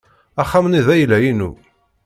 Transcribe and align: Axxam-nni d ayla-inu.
Axxam-nni 0.41 0.81
d 0.85 0.87
ayla-inu. 0.93 1.51